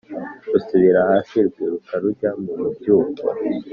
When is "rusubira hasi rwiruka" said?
0.51-1.93